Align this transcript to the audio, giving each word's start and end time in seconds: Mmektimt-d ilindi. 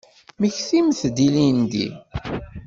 Mmektimt-d 0.37 1.17
ilindi. 1.27 1.87